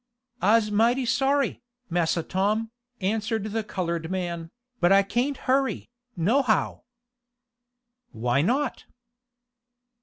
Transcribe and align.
"I's 0.41 0.71
mighty 0.71 1.05
sorry, 1.05 1.61
Massa 1.87 2.23
Tom," 2.23 2.71
answered 3.01 3.43
the 3.51 3.63
colored 3.63 4.09
man, 4.09 4.49
"but 4.79 4.91
I 4.91 5.03
cain't 5.03 5.37
hurry, 5.45 5.91
nohow." 6.17 6.83
"Why 8.11 8.41
not?" 8.41 8.85